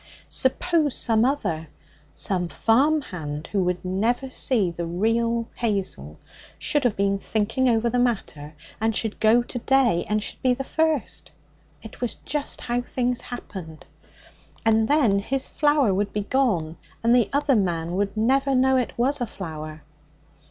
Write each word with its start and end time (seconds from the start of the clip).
Suppose 0.29 0.95
some 0.97 1.23
other 1.23 1.67
some 2.11 2.47
farm 2.47 3.01
hand, 3.03 3.45
who 3.51 3.63
would 3.65 3.85
never 3.85 4.31
see 4.31 4.71
the 4.71 4.87
real 4.87 5.47
Hazel 5.53 6.17
should 6.57 6.83
have 6.85 6.95
been 6.95 7.19
thinking 7.19 7.69
over 7.69 7.87
the 7.87 7.99
matter, 7.99 8.55
and 8.79 8.95
should 8.95 9.19
go 9.19 9.43
to 9.43 9.59
day 9.59 10.03
and 10.09 10.23
should 10.23 10.41
be 10.41 10.55
the 10.55 10.63
first? 10.63 11.31
It 11.83 12.01
was 12.01 12.15
just 12.25 12.61
how 12.61 12.81
things 12.81 13.21
happened. 13.21 13.85
And 14.65 14.87
then 14.87 15.19
his 15.19 15.47
flower 15.47 15.93
would 15.93 16.11
be 16.13 16.21
gone, 16.23 16.77
and 17.03 17.15
the 17.15 17.29
other 17.31 17.55
man 17.55 17.91
would 17.95 18.17
never 18.17 18.55
know 18.55 18.77
it 18.77 18.93
was 18.97 19.21
a 19.21 19.27
flower. 19.27 19.83